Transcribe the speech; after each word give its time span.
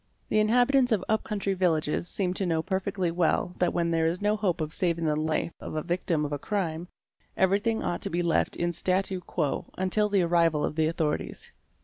The 0.29 0.39
inhabitants 0.39 0.91
of 0.91 1.05
up 1.07 1.23
country 1.23 1.53
villages 1.53 2.07
seem 2.07 2.33
to 2.33 2.45
know 2.47 2.63
perfectly 2.63 3.11
well 3.11 3.53
that 3.59 3.71
where 3.71 3.85
there 3.85 4.07
is 4.07 4.19
no 4.19 4.35
hope 4.35 4.59
of 4.59 4.73
saving 4.73 5.05
the 5.05 5.15
life 5.15 5.51
of 5.59 5.75
a 5.75 5.83
victim 5.83 6.25
of 6.25 6.31
a 6.33 6.39
crime, 6.39 6.87
every 7.37 7.59
thing 7.59 7.83
ought 7.83 8.01
to 8.01 8.09
be 8.09 8.23
left 8.23 8.59
am 8.59 8.71
statw 8.71 9.23
quo 9.23 9.67
until 9.77 10.09
the 10.09 10.23
arrival 10.23 10.65
of 10.65 10.75
the 10.75 10.87
authorities. 10.87 11.51